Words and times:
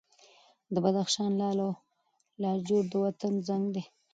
د 0.73 0.75
بدخشان 0.83 1.31
لعل 1.39 1.59
او 1.67 1.71
لاجورد 2.41 2.87
د 2.91 2.95
وطن 3.05 3.33
رنګ 3.47 3.65
دی. 3.75 3.83